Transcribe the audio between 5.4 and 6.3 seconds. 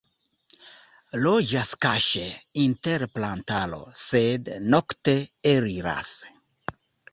eliras.